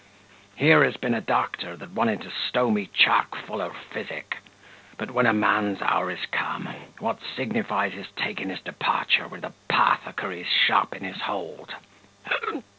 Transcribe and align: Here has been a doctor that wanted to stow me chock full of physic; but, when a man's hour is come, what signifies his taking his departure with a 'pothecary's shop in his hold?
Here 0.55 0.83
has 0.83 0.97
been 0.97 1.13
a 1.13 1.21
doctor 1.21 1.75
that 1.75 1.91
wanted 1.93 2.21
to 2.21 2.31
stow 2.49 2.71
me 2.71 2.89
chock 2.91 3.35
full 3.45 3.61
of 3.61 3.75
physic; 3.93 4.37
but, 4.97 5.11
when 5.11 5.27
a 5.27 5.31
man's 5.31 5.79
hour 5.79 6.09
is 6.09 6.25
come, 6.31 6.67
what 6.97 7.19
signifies 7.35 7.93
his 7.93 8.07
taking 8.15 8.49
his 8.49 8.61
departure 8.61 9.27
with 9.27 9.43
a 9.43 9.53
'pothecary's 9.69 10.47
shop 10.47 10.95
in 10.95 11.03
his 11.03 11.21
hold? 11.21 11.75